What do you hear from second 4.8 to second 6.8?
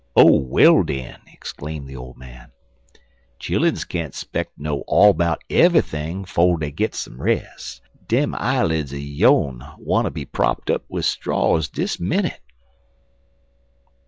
all 'bout eve'ything 'fo' dey